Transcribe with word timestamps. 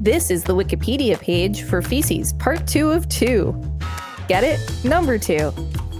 This 0.00 0.30
is 0.30 0.44
the 0.44 0.54
Wikipedia 0.54 1.18
page 1.18 1.62
for 1.62 1.82
feces, 1.82 2.32
part 2.34 2.68
two 2.68 2.92
of 2.92 3.08
two. 3.08 3.60
Get 4.28 4.44
it? 4.44 4.60
Number 4.84 5.18
two. 5.18 5.50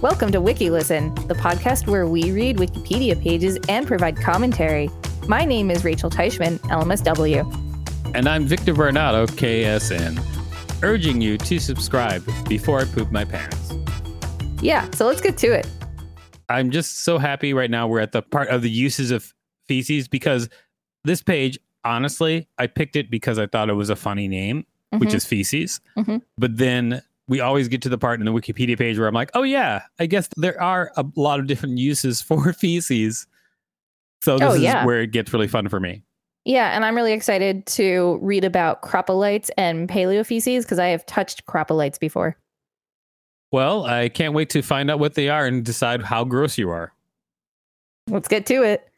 Welcome 0.01 0.31
to 0.31 0.39
WikiListen, 0.39 1.27
the 1.27 1.33
podcast 1.33 1.85
where 1.85 2.07
we 2.07 2.31
read 2.31 2.55
Wikipedia 2.55 3.21
pages 3.21 3.57
and 3.67 3.85
provide 3.85 4.15
commentary. 4.15 4.89
My 5.27 5.43
name 5.43 5.69
is 5.69 5.83
Rachel 5.83 6.09
Teichman, 6.09 6.59
LMSW. 6.69 8.15
And 8.15 8.29
I'm 8.29 8.45
Victor 8.45 8.73
Varnado, 8.73 9.27
KSN, 9.27 10.81
urging 10.81 11.19
you 11.19 11.37
to 11.37 11.59
subscribe 11.59 12.23
before 12.47 12.79
I 12.79 12.85
poop 12.85 13.11
my 13.11 13.25
pants. 13.25 13.73
Yeah, 14.61 14.89
so 14.91 15.07
let's 15.07 15.19
get 15.19 15.37
to 15.39 15.47
it. 15.47 15.67
I'm 16.47 16.71
just 16.71 16.99
so 16.99 17.17
happy 17.17 17.53
right 17.53 17.69
now 17.69 17.85
we're 17.89 17.99
at 17.99 18.13
the 18.13 18.21
part 18.21 18.47
of 18.47 18.61
the 18.61 18.69
uses 18.69 19.11
of 19.11 19.33
feces 19.67 20.07
because 20.07 20.47
this 21.03 21.21
page, 21.21 21.59
honestly, 21.83 22.47
I 22.57 22.67
picked 22.67 22.95
it 22.95 23.09
because 23.09 23.39
I 23.39 23.47
thought 23.47 23.69
it 23.69 23.73
was 23.73 23.89
a 23.89 23.95
funny 23.95 24.27
name, 24.27 24.65
which 24.97 25.09
Mhm. 25.09 25.15
is 25.15 25.25
feces. 25.25 25.79
Mhm. 25.97 26.21
But 26.37 26.57
then 26.57 27.01
we 27.27 27.39
always 27.39 27.67
get 27.67 27.81
to 27.83 27.89
the 27.89 27.97
part 27.97 28.19
in 28.19 28.25
the 28.25 28.31
Wikipedia 28.33 28.77
page 28.77 28.97
where 28.97 29.07
I'm 29.07 29.13
like, 29.13 29.29
oh, 29.33 29.43
yeah, 29.43 29.83
I 29.99 30.05
guess 30.07 30.27
there 30.37 30.59
are 30.61 30.91
a 30.97 31.05
lot 31.15 31.39
of 31.39 31.47
different 31.47 31.77
uses 31.77 32.21
for 32.21 32.53
feces. 32.53 33.27
So 34.21 34.37
this 34.37 34.49
Oh, 34.49 34.53
is 34.55 34.85
where 34.85 35.01
it 35.01 35.11
gets 35.11 35.31
really 35.31 35.47
fun 35.47 35.69
for 35.69 35.79
me. 35.79 36.03
Yeah, 36.45 36.75
and 36.75 36.83
I'm 36.83 36.95
really 36.95 37.13
excited 37.13 37.65
to 37.67 38.17
read 38.21 38.43
about 38.43 38.81
cropolites 38.81 39.49
and 39.57 39.87
paleofeces 39.87 40.61
because 40.63 40.79
I 40.79 40.87
have 40.87 41.05
touched 41.05 41.45
cropolites 41.45 41.99
before. 41.99 42.37
Well, 43.51 43.85
I 43.85 44.09
can't 44.09 44.33
wait 44.33 44.49
to 44.51 44.61
find 44.61 44.89
out 44.89 44.99
what 44.99 45.13
they 45.15 45.29
are 45.29 45.45
and 45.45 45.63
decide 45.63 46.01
how 46.03 46.23
gross 46.23 46.57
you 46.57 46.69
are. 46.69 46.93
Let's 48.07 48.27
get 48.27 48.45
to 48.47 48.63
it. 48.63 48.88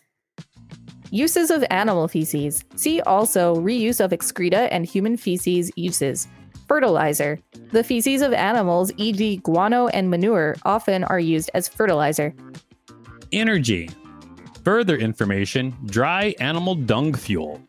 Uses 1.13 1.51
of 1.51 1.65
animal 1.69 2.07
feces. 2.07 2.63
See 2.75 3.01
also 3.01 3.55
reuse 3.57 3.99
of 3.99 4.13
excreta 4.13 4.73
and 4.73 4.85
human 4.85 5.17
feces 5.17 5.69
uses. 5.75 6.29
Fertilizer. 6.69 7.37
The 7.71 7.83
feces 7.83 8.21
of 8.21 8.31
animals, 8.31 8.93
e.g., 8.95 9.35
guano 9.43 9.87
and 9.87 10.09
manure, 10.09 10.55
often 10.63 11.03
are 11.03 11.19
used 11.19 11.51
as 11.53 11.67
fertilizer. 11.67 12.33
Energy. 13.33 13.89
Further 14.63 14.95
information 14.95 15.75
dry 15.87 16.33
animal 16.39 16.75
dung 16.75 17.13
fuel. 17.13 17.61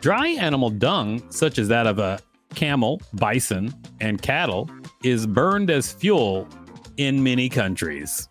Dry 0.00 0.30
animal 0.30 0.70
dung, 0.70 1.22
such 1.30 1.60
as 1.60 1.68
that 1.68 1.86
of 1.86 2.00
a 2.00 2.18
camel, 2.56 3.00
bison, 3.12 3.72
and 4.00 4.20
cattle, 4.20 4.68
is 5.04 5.28
burned 5.28 5.70
as 5.70 5.92
fuel 5.92 6.48
in 6.96 7.22
many 7.22 7.48
countries. 7.48 8.28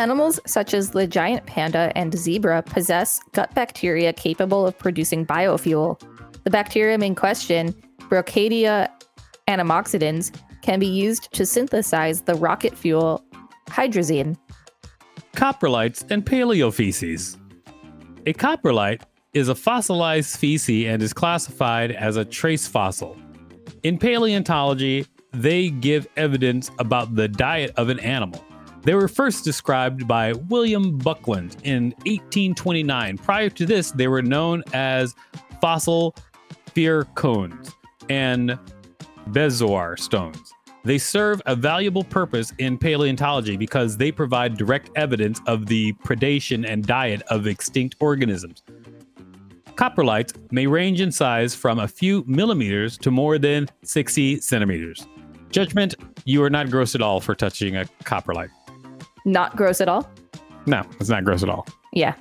Animals 0.00 0.40
such 0.46 0.72
as 0.72 0.92
the 0.92 1.06
giant 1.06 1.44
panda 1.44 1.92
and 1.94 2.16
zebra 2.16 2.62
possess 2.62 3.20
gut 3.32 3.54
bacteria 3.54 4.14
capable 4.14 4.66
of 4.66 4.78
producing 4.78 5.26
biofuel. 5.26 6.00
The 6.44 6.48
bacterium 6.48 7.02
in 7.02 7.14
question, 7.14 7.74
Brocadia 8.08 8.88
anammoxidans, 9.46 10.34
can 10.62 10.80
be 10.80 10.86
used 10.86 11.30
to 11.34 11.44
synthesize 11.44 12.22
the 12.22 12.34
rocket 12.34 12.78
fuel 12.78 13.22
hydrazine. 13.66 14.38
Coprolites 15.34 16.10
and 16.10 16.24
paleofeces. 16.24 17.36
A 18.24 18.32
coprolite 18.32 19.02
is 19.34 19.50
a 19.50 19.54
fossilized 19.54 20.38
feces 20.38 20.86
and 20.86 21.02
is 21.02 21.12
classified 21.12 21.90
as 21.90 22.16
a 22.16 22.24
trace 22.24 22.66
fossil. 22.66 23.18
In 23.82 23.98
paleontology, 23.98 25.04
they 25.34 25.68
give 25.68 26.08
evidence 26.16 26.70
about 26.78 27.16
the 27.16 27.28
diet 27.28 27.74
of 27.76 27.90
an 27.90 28.00
animal. 28.00 28.42
They 28.82 28.94
were 28.94 29.08
first 29.08 29.44
described 29.44 30.08
by 30.08 30.32
William 30.32 30.96
Buckland 30.96 31.56
in 31.64 31.90
1829. 32.06 33.18
Prior 33.18 33.50
to 33.50 33.66
this, 33.66 33.90
they 33.90 34.08
were 34.08 34.22
known 34.22 34.62
as 34.72 35.14
fossil 35.60 36.14
fir 36.74 37.04
cones 37.14 37.72
and 38.08 38.58
bezoar 39.30 39.98
stones. 39.98 40.54
They 40.82 40.96
serve 40.96 41.42
a 41.44 41.54
valuable 41.54 42.04
purpose 42.04 42.54
in 42.56 42.78
paleontology 42.78 43.58
because 43.58 43.98
they 43.98 44.10
provide 44.10 44.56
direct 44.56 44.90
evidence 44.96 45.40
of 45.46 45.66
the 45.66 45.92
predation 46.04 46.66
and 46.66 46.86
diet 46.86 47.20
of 47.28 47.46
extinct 47.46 47.96
organisms. 48.00 48.62
Coprolites 49.74 50.34
may 50.50 50.66
range 50.66 51.02
in 51.02 51.12
size 51.12 51.54
from 51.54 51.78
a 51.78 51.88
few 51.88 52.24
millimeters 52.26 52.96
to 52.98 53.10
more 53.10 53.38
than 53.38 53.68
60 53.82 54.40
centimeters. 54.40 55.06
Judgment, 55.50 55.96
you 56.24 56.42
are 56.42 56.50
not 56.50 56.70
gross 56.70 56.94
at 56.94 57.02
all 57.02 57.20
for 57.20 57.34
touching 57.34 57.76
a 57.76 57.84
coprolite. 58.04 58.50
Not 59.24 59.56
gross 59.56 59.80
at 59.80 59.88
all? 59.88 60.08
No, 60.66 60.84
it's 60.98 61.08
not 61.08 61.24
gross 61.24 61.42
at 61.42 61.48
all. 61.48 61.66
Yeah. 61.92 62.14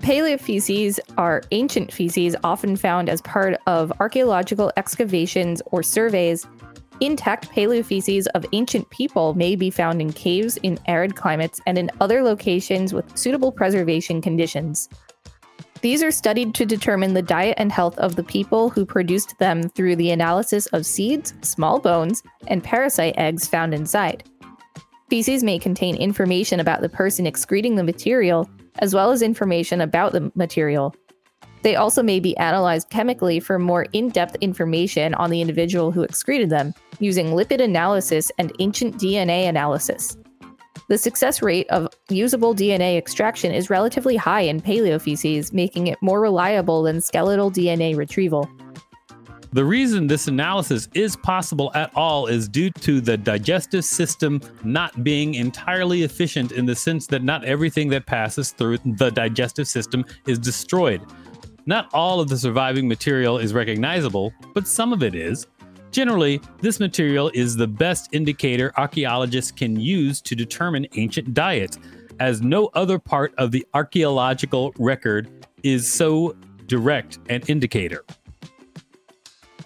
Paleofeces 0.00 0.98
are 1.16 1.42
ancient 1.52 1.92
feces 1.92 2.34
often 2.42 2.76
found 2.76 3.08
as 3.08 3.20
part 3.22 3.56
of 3.66 3.92
archaeological 4.00 4.72
excavations 4.76 5.62
or 5.66 5.82
surveys. 5.82 6.46
Intact 7.00 7.48
paleofeces 7.50 8.26
of 8.34 8.44
ancient 8.52 8.88
people 8.90 9.34
may 9.34 9.54
be 9.54 9.70
found 9.70 10.00
in 10.00 10.12
caves 10.12 10.56
in 10.58 10.78
arid 10.86 11.14
climates 11.14 11.60
and 11.66 11.78
in 11.78 11.90
other 12.00 12.22
locations 12.22 12.92
with 12.92 13.16
suitable 13.16 13.52
preservation 13.52 14.20
conditions. 14.20 14.88
These 15.82 16.02
are 16.02 16.12
studied 16.12 16.54
to 16.56 16.64
determine 16.64 17.14
the 17.14 17.22
diet 17.22 17.54
and 17.58 17.72
health 17.72 17.98
of 17.98 18.14
the 18.14 18.22
people 18.22 18.70
who 18.70 18.86
produced 18.86 19.36
them 19.38 19.68
through 19.68 19.96
the 19.96 20.12
analysis 20.12 20.66
of 20.66 20.86
seeds, 20.86 21.34
small 21.42 21.80
bones, 21.80 22.22
and 22.46 22.62
parasite 22.62 23.14
eggs 23.18 23.48
found 23.48 23.74
inside. 23.74 24.22
Feces 25.12 25.44
may 25.44 25.58
contain 25.58 25.94
information 25.96 26.58
about 26.58 26.80
the 26.80 26.88
person 26.88 27.26
excreting 27.26 27.74
the 27.74 27.84
material, 27.84 28.48
as 28.78 28.94
well 28.94 29.10
as 29.10 29.20
information 29.20 29.82
about 29.82 30.14
the 30.14 30.32
material. 30.34 30.94
They 31.60 31.76
also 31.76 32.02
may 32.02 32.18
be 32.18 32.34
analyzed 32.38 32.88
chemically 32.88 33.38
for 33.38 33.58
more 33.58 33.82
in 33.92 34.08
depth 34.08 34.36
information 34.40 35.12
on 35.16 35.28
the 35.28 35.42
individual 35.42 35.92
who 35.92 36.02
excreted 36.02 36.48
them, 36.48 36.72
using 36.98 37.26
lipid 37.26 37.62
analysis 37.62 38.32
and 38.38 38.54
ancient 38.58 38.96
DNA 38.96 39.46
analysis. 39.50 40.16
The 40.88 40.96
success 40.96 41.42
rate 41.42 41.68
of 41.68 41.88
usable 42.08 42.54
DNA 42.54 42.96
extraction 42.96 43.52
is 43.52 43.68
relatively 43.68 44.16
high 44.16 44.40
in 44.40 44.62
paleofeces, 44.62 45.52
making 45.52 45.88
it 45.88 45.98
more 46.00 46.22
reliable 46.22 46.84
than 46.84 47.02
skeletal 47.02 47.50
DNA 47.50 47.94
retrieval. 47.94 48.48
The 49.54 49.64
reason 49.66 50.06
this 50.06 50.28
analysis 50.28 50.88
is 50.94 51.14
possible 51.14 51.70
at 51.74 51.94
all 51.94 52.26
is 52.26 52.48
due 52.48 52.70
to 52.70 53.02
the 53.02 53.18
digestive 53.18 53.84
system 53.84 54.40
not 54.64 55.04
being 55.04 55.34
entirely 55.34 56.04
efficient 56.04 56.52
in 56.52 56.64
the 56.64 56.74
sense 56.74 57.06
that 57.08 57.22
not 57.22 57.44
everything 57.44 57.90
that 57.90 58.06
passes 58.06 58.52
through 58.52 58.78
the 58.78 59.10
digestive 59.10 59.68
system 59.68 60.06
is 60.26 60.38
destroyed. 60.38 61.02
Not 61.66 61.92
all 61.92 62.18
of 62.18 62.30
the 62.30 62.38
surviving 62.38 62.88
material 62.88 63.36
is 63.36 63.52
recognizable, 63.52 64.32
but 64.54 64.66
some 64.66 64.90
of 64.90 65.02
it 65.02 65.14
is. 65.14 65.46
Generally, 65.90 66.40
this 66.62 66.80
material 66.80 67.30
is 67.34 67.54
the 67.54 67.68
best 67.68 68.08
indicator 68.12 68.72
archaeologists 68.78 69.52
can 69.52 69.78
use 69.78 70.22
to 70.22 70.34
determine 70.34 70.86
ancient 70.96 71.34
diets, 71.34 71.78
as 72.20 72.40
no 72.40 72.70
other 72.72 72.98
part 72.98 73.34
of 73.36 73.50
the 73.50 73.66
archaeological 73.74 74.72
record 74.78 75.46
is 75.62 75.92
so 75.92 76.34
direct 76.68 77.18
an 77.28 77.42
indicator. 77.48 78.02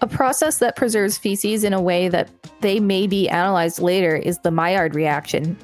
A 0.01 0.07
process 0.07 0.59
that 0.59 0.75
preserves 0.75 1.17
feces 1.17 1.63
in 1.63 1.73
a 1.73 1.81
way 1.81 2.07
that 2.09 2.29
they 2.61 2.79
may 2.79 3.07
be 3.07 3.27
analyzed 3.29 3.79
later 3.79 4.15
is 4.15 4.37
the 4.39 4.51
Maillard 4.51 4.93
reaction. 4.93 5.57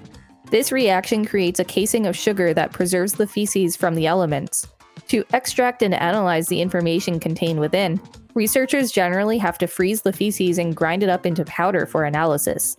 This 0.49 0.71
reaction 0.71 1.25
creates 1.25 1.59
a 1.59 1.63
casing 1.63 2.07
of 2.07 2.15
sugar 2.15 2.53
that 2.53 2.71
preserves 2.73 3.13
the 3.13 3.27
feces 3.27 3.75
from 3.75 3.95
the 3.95 4.07
elements. 4.07 4.67
To 5.09 5.23
extract 5.33 5.81
and 5.83 5.93
analyze 5.93 6.47
the 6.47 6.61
information 6.61 7.19
contained 7.19 7.59
within, 7.59 8.01
researchers 8.33 8.91
generally 8.91 9.37
have 9.37 9.57
to 9.59 9.67
freeze 9.67 10.01
the 10.01 10.13
feces 10.13 10.57
and 10.57 10.75
grind 10.75 11.03
it 11.03 11.09
up 11.09 11.25
into 11.25 11.45
powder 11.45 11.85
for 11.85 12.03
analysis. 12.03 12.75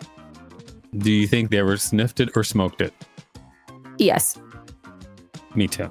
Do 0.99 1.13
you 1.13 1.27
think 1.27 1.51
they 1.51 1.59
ever 1.59 1.77
sniffed 1.77 2.21
it 2.21 2.31
or 2.37 2.43
smoked 2.45 2.81
it? 2.81 2.93
Yes, 3.99 4.39
Me 5.55 5.69
too. 5.69 5.89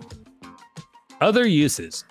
Other 1.22 1.48
uses. 1.48 2.04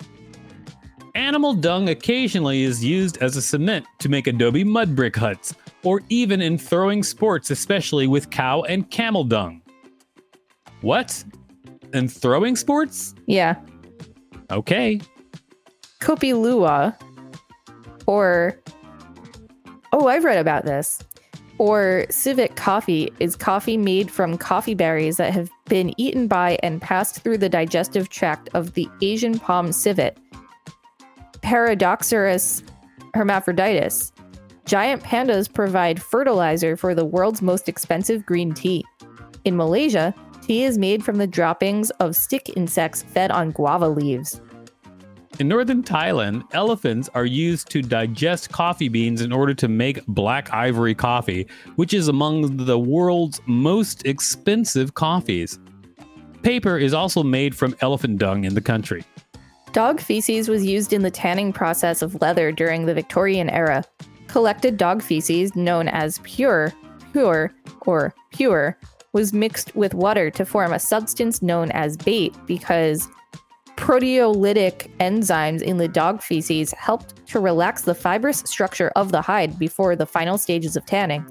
Animal 1.15 1.53
dung 1.53 1.89
occasionally 1.89 2.63
is 2.63 2.83
used 2.83 3.17
as 3.21 3.37
a 3.37 3.41
cement 3.41 3.85
to 3.99 4.09
make 4.09 4.25
adobe 4.25 4.63
mud 4.63 4.95
brick 4.95 5.15
huts, 5.15 5.53
or 5.83 6.01
even 6.09 6.41
in 6.41 6.57
throwing 6.57 7.03
sports, 7.03 7.51
especially 7.51 8.07
with 8.07 8.31
cow 8.31 8.63
and 8.63 8.89
camel 8.89 9.23
dung. 9.23 9.61
What? 10.81 11.23
In 11.93 12.07
throwing 12.07 12.55
sports? 12.55 13.13
yeah. 13.27 13.55
Okay. 14.49 14.99
Kopi 16.01 16.33
luwak, 16.33 16.99
or 18.07 18.59
oh, 19.93 20.07
I've 20.07 20.23
read 20.23 20.39
about 20.39 20.65
this. 20.65 20.99
Or 21.59 22.05
civet 22.09 22.55
coffee 22.55 23.13
is 23.19 23.35
coffee 23.35 23.77
made 23.77 24.09
from 24.11 24.37
coffee 24.37 24.73
berries 24.73 25.17
that 25.17 25.31
have 25.31 25.49
been 25.69 25.93
eaten 25.97 26.27
by 26.27 26.57
and 26.63 26.81
passed 26.81 27.21
through 27.21 27.37
the 27.37 27.49
digestive 27.49 28.09
tract 28.09 28.49
of 28.53 28.73
the 28.73 28.89
Asian 29.01 29.37
palm 29.37 29.71
civet. 29.71 30.17
Paradoxurus 31.43 32.63
hermaphroditus. 33.13 34.13
Giant 34.65 35.03
pandas 35.03 35.51
provide 35.53 36.01
fertilizer 36.01 36.77
for 36.77 36.95
the 36.95 37.03
world's 37.03 37.41
most 37.41 37.67
expensive 37.67 38.25
green 38.25 38.53
tea. 38.53 38.85
In 39.43 39.57
Malaysia, 39.57 40.15
tea 40.41 40.63
is 40.63 40.77
made 40.77 41.03
from 41.03 41.17
the 41.17 41.27
droppings 41.27 41.89
of 41.99 42.15
stick 42.15 42.49
insects 42.55 43.03
fed 43.03 43.29
on 43.29 43.51
guava 43.51 43.89
leaves. 43.89 44.39
In 45.37 45.49
northern 45.49 45.83
Thailand, 45.83 46.43
elephants 46.53 47.09
are 47.13 47.25
used 47.25 47.69
to 47.71 47.81
digest 47.81 48.49
coffee 48.49 48.87
beans 48.87 49.19
in 49.19 49.33
order 49.33 49.53
to 49.53 49.67
make 49.67 50.05
black 50.07 50.53
ivory 50.53 50.95
coffee, 50.95 51.45
which 51.75 51.93
is 51.93 52.07
among 52.07 52.55
the 52.55 52.79
world's 52.79 53.41
most 53.47 54.05
expensive 54.05 54.93
coffees. 54.93 55.59
Paper 56.41 56.77
is 56.77 56.93
also 56.93 57.21
made 57.21 57.53
from 57.53 57.75
elephant 57.81 58.17
dung 58.17 58.45
in 58.45 58.53
the 58.53 58.61
country. 58.61 59.03
Dog 59.73 59.99
feces 59.99 60.49
was 60.49 60.63
used 60.63 60.93
in 60.93 61.01
the 61.01 61.09
tanning 61.09 61.51
process 61.51 62.03
of 62.03 62.21
leather 62.21 62.51
during 62.51 62.85
the 62.85 62.93
Victorian 62.93 63.49
era. 63.49 63.83
Collected 64.27 64.77
dog 64.77 65.01
feces, 65.01 65.55
known 65.55 65.87
as 65.87 66.19
pure, 66.19 66.71
pure, 67.11 67.51
or 67.81 68.13
pure, 68.31 68.77
was 69.13 69.33
mixed 69.33 69.75
with 69.75 69.95
water 69.95 70.29
to 70.29 70.45
form 70.45 70.73
a 70.73 70.79
substance 70.79 71.41
known 71.41 71.71
as 71.71 71.97
bait 71.97 72.35
because 72.45 73.07
proteolytic 73.75 74.95
enzymes 74.99 75.63
in 75.63 75.77
the 75.77 75.87
dog 75.87 76.21
feces 76.21 76.71
helped 76.73 77.25
to 77.25 77.39
relax 77.39 77.81
the 77.81 77.95
fibrous 77.95 78.43
structure 78.45 78.91
of 78.95 79.11
the 79.11 79.23
hide 79.23 79.57
before 79.57 79.95
the 79.95 80.05
final 80.05 80.37
stages 80.37 80.75
of 80.75 80.85
tanning. 80.85 81.25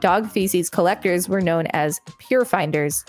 Dog 0.00 0.30
feces 0.30 0.68
collectors 0.68 1.30
were 1.30 1.40
known 1.40 1.66
as 1.68 1.98
pure 2.18 2.44
finders. 2.44 3.06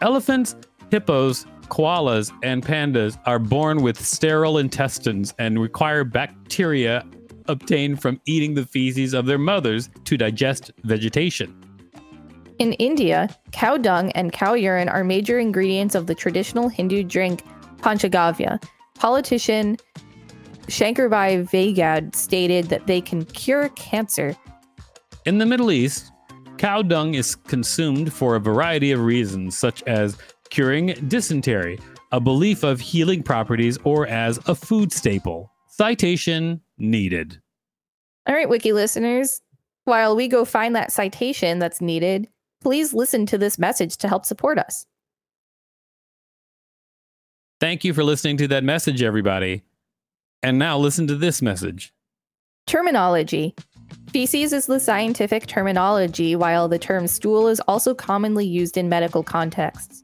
Elephants, 0.00 0.54
hippos, 0.92 1.46
koalas, 1.68 2.32
and 2.42 2.64
pandas 2.64 3.18
are 3.26 3.38
born 3.38 3.82
with 3.82 4.04
sterile 4.04 4.58
intestines 4.58 5.34
and 5.38 5.60
require 5.60 6.04
bacteria 6.04 7.04
obtained 7.48 8.00
from 8.00 8.20
eating 8.26 8.54
the 8.54 8.66
feces 8.66 9.14
of 9.14 9.26
their 9.26 9.38
mothers 9.38 9.88
to 10.04 10.16
digest 10.16 10.70
vegetation. 10.84 11.58
In 12.58 12.74
India, 12.74 13.28
cow 13.50 13.76
dung 13.76 14.12
and 14.12 14.32
cow 14.32 14.54
urine 14.54 14.88
are 14.88 15.02
major 15.02 15.38
ingredients 15.38 15.94
of 15.94 16.06
the 16.06 16.14
traditional 16.14 16.68
Hindu 16.68 17.02
drink 17.02 17.42
Panchagavya. 17.78 18.62
Politician 18.94 19.76
Shankarbhai 20.68 21.48
Vegad 21.50 22.14
stated 22.14 22.66
that 22.66 22.86
they 22.86 23.00
can 23.00 23.24
cure 23.24 23.68
cancer. 23.70 24.36
In 25.26 25.38
the 25.38 25.46
Middle 25.46 25.72
East, 25.72 26.12
cow 26.58 26.82
dung 26.82 27.14
is 27.14 27.34
consumed 27.34 28.12
for 28.12 28.36
a 28.36 28.40
variety 28.40 28.92
of 28.92 29.00
reasons, 29.00 29.58
such 29.58 29.82
as 29.84 30.16
curing 30.52 30.88
dysentery, 31.08 31.80
a 32.12 32.20
belief 32.20 32.62
of 32.62 32.78
healing 32.78 33.22
properties, 33.22 33.78
or 33.84 34.06
as 34.06 34.38
a 34.46 34.54
food 34.54 34.92
staple. 34.92 35.50
Citation 35.68 36.60
needed. 36.76 37.40
All 38.28 38.34
right, 38.34 38.48
wiki 38.48 38.72
listeners, 38.72 39.40
while 39.84 40.14
we 40.14 40.28
go 40.28 40.44
find 40.44 40.76
that 40.76 40.92
citation 40.92 41.58
that's 41.58 41.80
needed, 41.80 42.28
please 42.60 42.92
listen 42.92 43.24
to 43.26 43.38
this 43.38 43.58
message 43.58 43.96
to 43.96 44.08
help 44.08 44.26
support 44.26 44.58
us. 44.58 44.86
Thank 47.58 47.82
you 47.82 47.94
for 47.94 48.04
listening 48.04 48.36
to 48.36 48.48
that 48.48 48.62
message, 48.62 49.02
everybody. 49.02 49.62
And 50.42 50.58
now 50.58 50.76
listen 50.76 51.06
to 51.06 51.16
this 51.16 51.40
message. 51.40 51.94
Terminology 52.66 53.54
Feces 54.12 54.52
is 54.52 54.66
the 54.66 54.78
scientific 54.78 55.46
terminology, 55.46 56.36
while 56.36 56.68
the 56.68 56.78
term 56.78 57.06
stool 57.06 57.48
is 57.48 57.60
also 57.60 57.94
commonly 57.94 58.46
used 58.46 58.76
in 58.76 58.88
medical 58.88 59.22
contexts. 59.22 60.01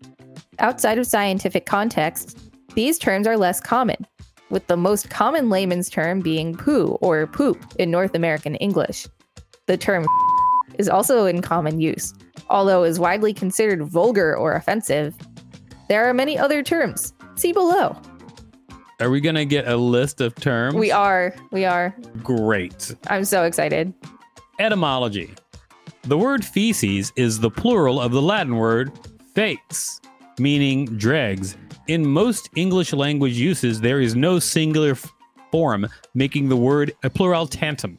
Outside 0.60 0.98
of 0.98 1.06
scientific 1.06 1.66
contexts, 1.66 2.34
these 2.74 2.98
terms 2.98 3.28
are 3.28 3.36
less 3.36 3.60
common, 3.60 4.06
with 4.50 4.66
the 4.66 4.76
most 4.76 5.08
common 5.08 5.50
layman's 5.50 5.88
term 5.88 6.20
being 6.20 6.56
poo 6.56 6.98
or 7.00 7.28
poop 7.28 7.64
in 7.78 7.92
North 7.92 8.14
American 8.14 8.56
English. 8.56 9.06
The 9.66 9.76
term 9.76 10.04
is 10.78 10.88
also 10.88 11.26
in 11.26 11.42
common 11.42 11.80
use, 11.80 12.12
although 12.50 12.82
is 12.82 12.98
widely 12.98 13.32
considered 13.32 13.84
vulgar 13.84 14.36
or 14.36 14.54
offensive. 14.54 15.14
There 15.88 16.08
are 16.08 16.14
many 16.14 16.36
other 16.36 16.64
terms. 16.64 17.14
See 17.36 17.52
below. 17.52 17.96
Are 19.00 19.10
we 19.10 19.20
going 19.20 19.36
to 19.36 19.44
get 19.44 19.68
a 19.68 19.76
list 19.76 20.20
of 20.20 20.34
terms? 20.34 20.74
We 20.74 20.90
are. 20.90 21.32
We 21.52 21.64
are. 21.66 21.94
Great. 22.24 22.96
I'm 23.06 23.24
so 23.24 23.44
excited. 23.44 23.94
Etymology 24.58 25.30
The 26.02 26.18
word 26.18 26.44
feces 26.44 27.12
is 27.14 27.38
the 27.38 27.50
plural 27.50 28.00
of 28.00 28.10
the 28.10 28.20
Latin 28.20 28.56
word 28.56 28.92
fex, 29.34 30.00
meaning 30.40 30.86
dregs. 30.96 31.56
In 31.86 32.06
most 32.06 32.50
English 32.56 32.92
language 32.92 33.38
uses, 33.38 33.80
there 33.80 34.00
is 34.00 34.14
no 34.14 34.38
singular 34.38 34.96
form, 35.50 35.86
making 36.14 36.48
the 36.48 36.56
word 36.56 36.92
a 37.02 37.10
plural 37.10 37.46
tantum. 37.46 37.98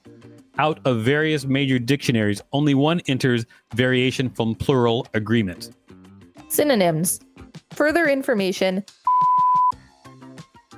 Out 0.57 0.79
of 0.85 1.01
various 1.01 1.45
major 1.45 1.79
dictionaries, 1.79 2.41
only 2.51 2.75
one 2.75 2.99
enters 3.07 3.45
variation 3.73 4.29
from 4.29 4.55
plural 4.55 5.07
agreement. 5.13 5.71
Synonyms. 6.49 7.19
Further 7.71 8.07
information. 8.07 8.83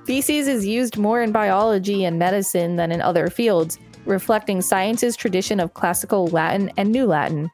Feces 0.06 0.48
is 0.48 0.66
used 0.66 0.98
more 0.98 1.22
in 1.22 1.32
biology 1.32 2.06
and 2.06 2.20
medicine 2.20 2.76
than 2.76 2.92
in 2.92 3.02
other 3.02 3.30
fields, 3.30 3.80
reflecting 4.06 4.62
science's 4.62 5.16
tradition 5.16 5.60
of 5.60 5.74
classical 5.74 6.28
Latin 6.28 6.72
and 6.78 6.92
New 6.92 7.06
Latin. 7.06 7.50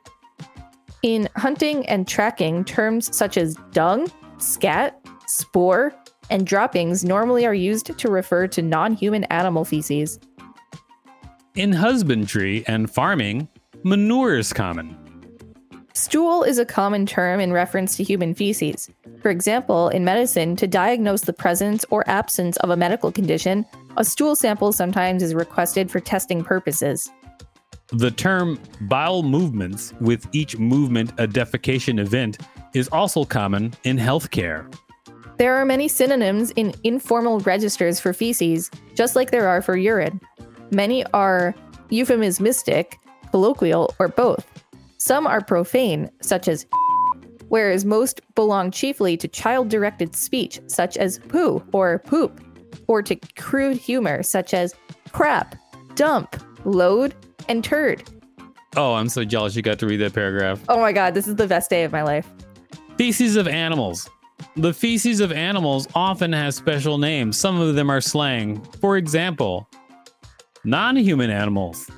In 1.08 1.30
hunting 1.38 1.88
and 1.88 2.06
tracking, 2.06 2.66
terms 2.66 3.16
such 3.16 3.38
as 3.38 3.56
dung, 3.72 4.12
scat, 4.40 5.00
spoor, 5.26 5.94
and 6.30 6.46
droppings 6.46 7.06
normally 7.06 7.46
are 7.46 7.54
used 7.54 7.98
to 7.98 8.10
refer 8.10 8.46
to 8.48 8.62
non 8.62 8.92
human 8.92 9.24
animal 9.32 9.64
feces. 9.64 10.20
In 11.56 11.72
husbandry 11.72 12.66
and 12.68 12.92
farming, 12.92 13.48
manure 13.84 14.38
is 14.38 14.52
common. 14.52 14.98
Stool 15.94 16.44
is 16.44 16.60
a 16.60 16.66
common 16.66 17.06
term 17.06 17.40
in 17.40 17.54
reference 17.54 17.96
to 17.96 18.04
human 18.04 18.34
feces. 18.34 18.90
For 19.22 19.30
example, 19.30 19.88
in 19.88 20.04
medicine, 20.04 20.58
to 20.58 20.68
diagnose 20.68 21.22
the 21.22 21.32
presence 21.32 21.86
or 21.90 22.04
absence 22.10 22.58
of 22.58 22.70
a 22.70 22.76
medical 22.76 23.14
condition, 23.14 23.66
a 23.96 24.04
stool 24.04 24.36
sample 24.36 24.74
sometimes 24.74 25.24
is 25.24 25.34
requested 25.34 25.90
for 25.90 26.02
testing 26.02 26.44
purposes. 26.44 27.10
The 27.94 28.12
term 28.12 28.60
bowel 28.82 29.24
movements, 29.24 29.94
with 30.02 30.28
each 30.34 30.58
movement 30.58 31.12
a 31.12 31.28
defecation 31.28 32.00
event, 32.00 32.38
is 32.74 32.90
also 32.90 33.24
common 33.24 33.74
in 33.86 33.98
healthcare. 33.98 34.74
There 35.38 35.56
are 35.56 35.64
many 35.64 35.88
synonyms 35.88 36.52
in 36.52 36.74
informal 36.84 37.40
registers 37.40 38.00
for 38.00 38.12
feces, 38.12 38.70
just 38.94 39.16
like 39.16 39.32
there 39.32 39.48
are 39.48 39.62
for 39.62 39.78
urine. 39.78 40.20
Many 40.72 41.06
are 41.14 41.56
euphemismistic, 41.90 42.98
colloquial, 43.32 43.96
or 44.00 44.10
both. 44.10 44.46
Some 44.98 45.26
are 45.26 45.42
profane, 45.42 46.10
such 46.22 46.50
as 46.50 46.66
whereas 47.48 47.86
most 47.86 48.20
belong 48.36 48.70
chiefly 48.72 49.16
to 49.16 49.30
child 49.30 49.70
directed 49.70 50.14
speech, 50.14 50.60
such 50.68 50.98
as 50.98 51.20
poo 51.20 51.64
or 51.72 52.00
poop, 52.00 52.42
or 52.88 53.02
to 53.02 53.16
crude 53.38 53.78
humor, 53.78 54.24
such 54.24 54.54
as 54.54 54.76
crap, 55.14 55.56
dump, 55.96 56.36
load, 56.66 57.16
and 57.50 57.64
turd. 57.64 58.04
Oh, 58.76 58.94
I'm 58.94 59.10
so 59.10 59.24
jealous 59.24 59.56
you 59.56 59.62
got 59.62 59.80
to 59.80 59.88
read 59.88 59.98
that 59.98 60.14
paragraph. 60.14 60.62
Oh 60.70 60.80
my 60.80 60.92
god, 60.92 61.14
this 61.14 61.28
is 61.28 61.36
the 61.36 61.48
best 61.48 61.70
day 61.70 61.84
of 61.84 61.92
my 61.92 62.04
life. 62.04 62.28
Feces 62.98 63.36
of 63.36 63.48
animals. 63.48 64.10
The 64.56 64.74
feces 64.74 65.20
of 65.20 65.32
animals 65.32 65.88
often 65.96 66.32
has 66.34 66.56
special 66.56 66.98
names. 66.98 67.38
Some 67.38 67.60
of 67.60 67.76
them 67.76 67.90
are 67.90 68.02
slang. 68.02 68.62
For 68.82 68.98
example, 68.98 69.68
non-human 70.64 71.30
animals. 71.30 71.90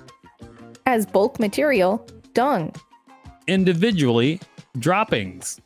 As 0.85 1.05
bulk 1.05 1.39
material, 1.39 2.05
dung, 2.33 2.73
Individually, 3.47 4.39
droppings. 4.77 5.59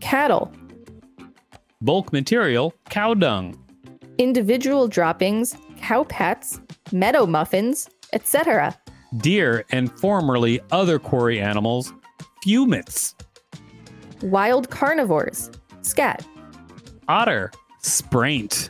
cattle, 0.00 0.52
Bulk 1.82 2.12
material, 2.12 2.72
cow 2.88 3.12
dung. 3.14 3.58
individual 4.18 4.88
droppings, 4.88 5.56
cow 5.76 6.04
pats, 6.04 6.60
meadow 6.92 7.26
muffins, 7.26 7.88
etc. 8.12 8.74
Deer 9.18 9.64
and 9.70 9.92
formerly 10.00 10.60
other 10.72 10.98
quarry 10.98 11.40
animals, 11.40 11.92
fewmets. 12.44 13.14
Wild 14.22 14.70
carnivores, 14.70 15.50
scat. 15.82 16.26
Otter, 17.08 17.52
spraint. 17.80 18.68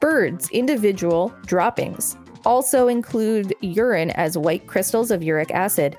Birds, 0.00 0.50
individual 0.50 1.32
droppings, 1.46 2.16
also 2.44 2.88
include 2.88 3.54
urine 3.60 4.10
as 4.10 4.38
white 4.38 4.66
crystals 4.66 5.10
of 5.10 5.22
uric 5.22 5.50
acid. 5.50 5.98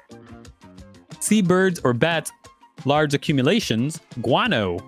Seabirds 1.20 1.80
or 1.84 1.94
bats, 1.94 2.32
large 2.86 3.14
accumulations, 3.14 4.00
guano. 4.22 4.80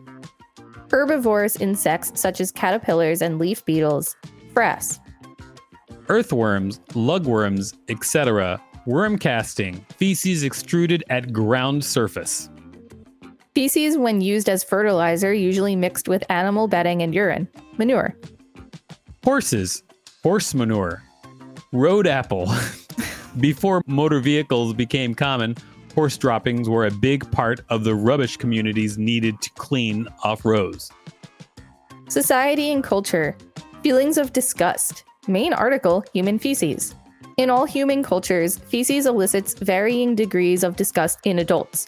Herbivorous 0.91 1.55
insects 1.57 2.19
such 2.19 2.41
as 2.41 2.51
caterpillars 2.51 3.21
and 3.21 3.39
leaf 3.39 3.63
beetles, 3.63 4.15
frass. 4.53 4.99
Earthworms, 6.11 6.79
lugworms, 6.89 7.73
etc. 7.87 8.61
Worm 8.85 9.17
casting, 9.17 9.85
feces 9.97 10.43
extruded 10.43 11.05
at 11.09 11.31
ground 11.31 11.85
surface. 11.85 12.49
Feces, 13.55 13.97
when 13.97 14.19
used 14.19 14.49
as 14.49 14.61
fertilizer, 14.61 15.33
usually 15.33 15.73
mixed 15.77 16.09
with 16.09 16.29
animal 16.29 16.67
bedding 16.67 17.01
and 17.01 17.15
urine, 17.15 17.47
manure. 17.77 18.13
Horses, 19.23 19.83
horse 20.21 20.53
manure. 20.53 21.01
Road 21.71 22.07
apple. 22.07 22.51
Before 23.39 23.81
motor 23.85 24.19
vehicles 24.19 24.73
became 24.73 25.15
common, 25.15 25.55
horse 25.95 26.17
droppings 26.17 26.67
were 26.67 26.87
a 26.87 26.91
big 26.91 27.29
part 27.31 27.61
of 27.69 27.85
the 27.85 27.95
rubbish 27.95 28.35
communities 28.35 28.97
needed 28.97 29.41
to 29.41 29.49
clean 29.51 30.09
off 30.25 30.43
roads. 30.43 30.91
Society 32.09 32.69
and 32.69 32.83
culture. 32.83 33.37
Feelings 33.81 34.17
of 34.17 34.33
disgust. 34.33 35.05
Main 35.27 35.53
article 35.53 36.03
Human 36.13 36.39
feces. 36.39 36.95
In 37.37 37.51
all 37.51 37.65
human 37.65 38.01
cultures, 38.01 38.57
feces 38.57 39.05
elicits 39.05 39.53
varying 39.53 40.15
degrees 40.15 40.63
of 40.63 40.75
disgust 40.75 41.19
in 41.25 41.37
adults. 41.37 41.87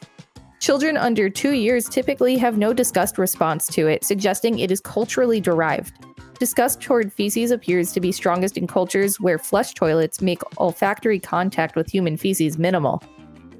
Children 0.59 0.97
under 0.97 1.31
two 1.31 1.53
years 1.53 1.89
typically 1.89 2.37
have 2.37 2.59
no 2.59 2.73
disgust 2.73 3.17
response 3.17 3.65
to 3.69 3.87
it, 3.87 4.03
suggesting 4.03 4.59
it 4.59 4.69
is 4.69 4.79
culturally 4.79 5.41
derived. 5.41 5.93
Disgust 6.37 6.79
toward 6.79 7.11
feces 7.11 7.49
appears 7.49 7.91
to 7.93 7.99
be 7.99 8.11
strongest 8.11 8.55
in 8.55 8.67
cultures 8.67 9.19
where 9.19 9.39
flush 9.39 9.73
toilets 9.73 10.21
make 10.21 10.43
olfactory 10.59 11.19
contact 11.19 11.75
with 11.75 11.89
human 11.89 12.17
feces 12.17 12.59
minimal. 12.59 13.01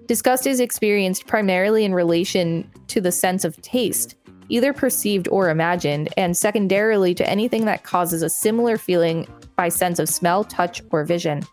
Disgust 0.05 0.45
is 0.45 0.59
experienced 0.59 1.25
primarily 1.25 1.83
in 1.83 1.95
relation 1.95 2.69
to 2.89 3.01
the 3.01 3.11
sense 3.11 3.43
of 3.43 3.59
taste, 3.63 4.17
either 4.49 4.71
perceived 4.71 5.27
or 5.29 5.49
imagined, 5.49 6.09
and 6.15 6.37
secondarily 6.37 7.15
to 7.15 7.27
anything 7.27 7.65
that 7.65 7.83
causes 7.83 8.21
a 8.21 8.29
similar 8.29 8.77
feeling 8.77 9.27
by 9.55 9.69
sense 9.69 9.99
of 9.99 10.09
smell, 10.09 10.43
touch, 10.43 10.81
or 10.91 11.05
vision. 11.05 11.43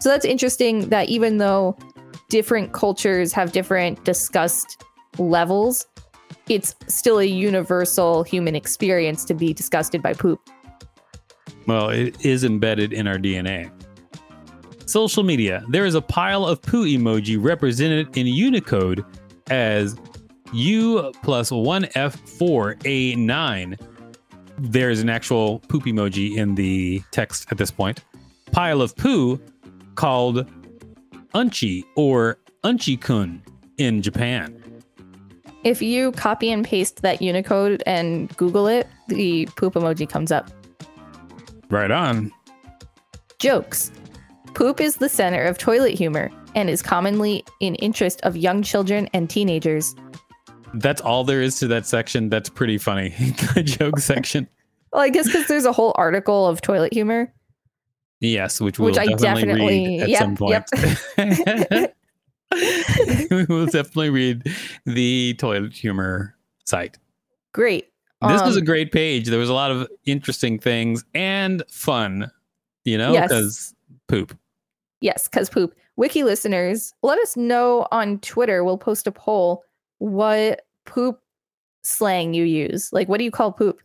So 0.00 0.08
that's 0.08 0.24
interesting 0.24 0.88
that 0.90 1.08
even 1.08 1.38
though 1.38 1.76
different 2.28 2.72
cultures 2.72 3.32
have 3.32 3.52
different 3.52 4.04
disgust 4.04 4.84
levels, 5.18 5.86
it's 6.48 6.74
still 6.86 7.18
a 7.18 7.24
universal 7.24 8.22
human 8.22 8.54
experience 8.54 9.24
to 9.26 9.34
be 9.34 9.52
disgusted 9.52 10.02
by 10.02 10.14
poop. 10.14 10.40
Well, 11.66 11.90
it 11.90 12.24
is 12.24 12.44
embedded 12.44 12.92
in 12.92 13.06
our 13.06 13.18
DNA. 13.18 13.70
Social 14.86 15.22
media. 15.22 15.62
There 15.68 15.84
is 15.84 15.94
a 15.94 16.00
pile 16.00 16.46
of 16.46 16.62
poo 16.62 16.86
emoji 16.86 17.36
represented 17.38 18.16
in 18.16 18.26
Unicode 18.26 19.04
as 19.50 19.96
U 20.54 21.12
plus 21.22 21.50
1F4A9. 21.50 23.78
There's 24.60 25.00
an 25.00 25.08
actual 25.08 25.60
poop 25.68 25.84
emoji 25.84 26.36
in 26.36 26.54
the 26.54 27.02
text 27.12 27.46
at 27.50 27.58
this 27.58 27.70
point. 27.70 28.04
Pile 28.50 28.82
of 28.82 28.96
poo 28.96 29.40
called 29.94 30.50
Unchi 31.34 31.84
or 31.96 32.38
Unchi-kun 32.64 33.42
in 33.76 34.02
Japan. 34.02 34.60
If 35.64 35.82
you 35.82 36.12
copy 36.12 36.50
and 36.50 36.64
paste 36.64 37.02
that 37.02 37.20
Unicode 37.22 37.82
and 37.86 38.34
Google 38.36 38.66
it, 38.66 38.88
the 39.08 39.46
poop 39.56 39.74
emoji 39.74 40.08
comes 40.08 40.32
up. 40.32 40.50
Right 41.68 41.90
on. 41.90 42.32
Jokes. 43.38 43.92
Poop 44.54 44.80
is 44.80 44.96
the 44.96 45.08
center 45.08 45.42
of 45.44 45.58
toilet 45.58 45.94
humor 45.94 46.30
and 46.54 46.68
is 46.68 46.82
commonly 46.82 47.44
in 47.60 47.76
interest 47.76 48.20
of 48.22 48.36
young 48.36 48.62
children 48.62 49.08
and 49.12 49.30
teenagers. 49.30 49.94
That's 50.74 51.00
all 51.00 51.24
there 51.24 51.40
is 51.42 51.58
to 51.60 51.66
that 51.68 51.86
section. 51.86 52.28
That's 52.28 52.48
pretty 52.48 52.78
funny. 52.78 53.08
the 53.54 53.62
joke 53.64 53.98
section. 53.98 54.48
Well, 54.92 55.02
I 55.02 55.08
guess 55.10 55.26
because 55.26 55.46
there's 55.46 55.64
a 55.64 55.72
whole 55.72 55.92
article 55.96 56.46
of 56.46 56.60
toilet 56.60 56.92
humor. 56.92 57.32
Yes, 58.20 58.60
which 58.60 58.78
we'll 58.78 58.86
Which 58.90 58.98
I 58.98 59.06
definitely, 59.06 59.42
definitely- 59.44 59.86
read 59.88 60.00
at 60.02 60.08
yep, 60.08 60.18
some 60.18 60.36
point. 60.36 60.64
yep. 61.16 61.94
we 63.30 63.44
will 63.44 63.66
definitely 63.66 64.10
read 64.10 64.42
the 64.86 65.34
toilet 65.38 65.72
humor 65.72 66.34
site. 66.64 66.98
Great. 67.52 67.88
This 68.26 68.42
was 68.42 68.56
a 68.56 68.60
Um, 68.60 68.64
great 68.64 68.90
page. 68.90 69.28
There 69.28 69.38
was 69.38 69.48
a 69.48 69.54
lot 69.54 69.70
of 69.70 69.86
interesting 70.04 70.58
things 70.58 71.04
and 71.14 71.62
fun, 71.70 72.30
you 72.84 72.98
know, 72.98 73.12
Yes. 73.12 73.28
because 73.28 73.74
poop. 74.08 74.36
Yes, 75.00 75.28
because 75.28 75.48
poop. 75.48 75.74
Wiki 75.96 76.24
listeners, 76.24 76.92
let 77.02 77.18
us 77.20 77.36
know 77.36 77.86
on 77.92 78.18
Twitter. 78.20 78.64
We'll 78.64 78.78
post 78.78 79.06
a 79.06 79.12
poll 79.12 79.62
what 79.98 80.62
poop 80.86 81.20
slang 81.82 82.34
you 82.34 82.44
use. 82.44 82.92
Like, 82.92 83.08
what 83.08 83.18
do 83.18 83.24
you 83.24 83.30
call 83.30 83.52
poop? 83.52 83.80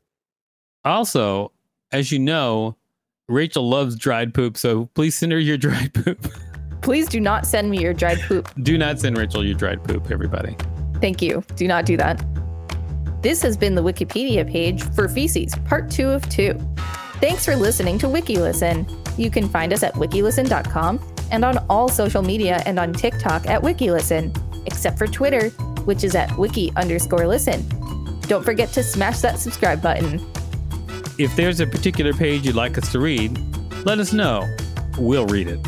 Also, 0.86 1.52
as 1.92 2.12
you 2.12 2.20
know, 2.20 2.76
Rachel 3.30 3.68
loves 3.68 3.96
dried 3.96 4.34
poop, 4.34 4.58
so 4.58 4.90
please 4.94 5.16
send 5.16 5.32
her 5.32 5.40
your 5.40 5.58
dried 5.58 5.94
poop. 5.94 6.28
Please 6.82 7.08
do 7.08 7.20
not 7.20 7.46
send 7.46 7.70
me 7.70 7.80
your 7.80 7.94
dried 7.94 8.20
poop. 8.22 8.50
Do 8.64 8.78
not 8.78 9.00
send 9.00 9.18
Rachel 9.18 9.46
your 9.46 9.56
dried 9.56 9.82
poop, 9.86 10.12
everybody. 10.12 10.54
Thank 11.00 11.22
you. 11.22 11.42
Do 11.56 11.66
not 11.66 11.86
do 11.86 11.96
that. 11.96 12.22
This 13.22 13.42
has 13.42 13.56
been 13.56 13.74
the 13.74 13.82
Wikipedia 13.82 14.46
page 14.46 14.84
for 14.94 15.08
feces, 15.08 15.56
part 15.64 15.90
two 15.90 16.10
of 16.10 16.28
two. 16.28 16.60
Thanks 17.22 17.46
for 17.46 17.56
listening 17.56 17.98
to 18.00 18.08
WikiListen. 18.08 19.18
You 19.18 19.32
can 19.32 19.48
find 19.48 19.72
us 19.72 19.82
at 19.82 19.94
wikilisten.com 19.94 21.00
and 21.32 21.46
on 21.46 21.58
all 21.70 21.88
social 21.88 22.22
media 22.22 22.62
and 22.66 22.78
on 22.78 22.92
TikTok 22.92 23.48
at 23.48 23.62
WikiListen, 23.62 24.66
except 24.68 24.98
for 24.98 25.08
Twitter, 25.08 25.52
which 25.86 26.04
is 26.04 26.16
at 26.16 26.36
wiki 26.38 26.72
underscore 26.76 27.28
listen. 27.28 27.66
Don't 28.22 28.44
forget 28.44 28.70
to 28.70 28.84
smash 28.84 29.20
that 29.22 29.40
subscribe 29.40 29.82
button. 29.82 30.22
If 31.18 31.36
there's 31.36 31.60
a 31.60 31.68
particular 31.68 32.14
page 32.14 32.46
you'd 32.46 32.56
like 32.56 32.78
us 32.78 32.92
to 32.94 33.00
read, 33.00 33.38
let 33.86 34.00
us 34.00 34.14
know. 34.14 34.48
We'll 34.98 35.28
read 35.28 35.48
it. 35.48 35.60